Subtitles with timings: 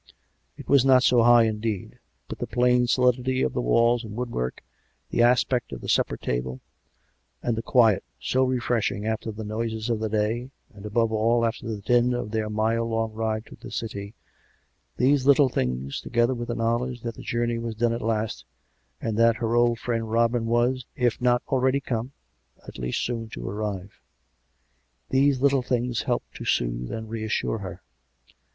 [0.57, 4.63] It was not so high, indeed; but the plain solidity of the walls and woodwork,
[5.11, 6.59] the aspect of the supper table,
[7.43, 11.67] and the quiet, so refreshing after the noises of the day, and, above all, after
[11.67, 14.15] the din of their mile long ride through the City—
[14.97, 18.43] these little things, together with the knowledge that the journey was done at last,
[18.99, 22.11] and that her old friend Robin was, if not already come,
[22.67, 24.01] at least soon to arrive—
[25.11, 25.51] these COME RACK!
[25.51, 25.61] COME ROPE!
[25.61, 27.83] 147 little things helped to soothe and reassure her.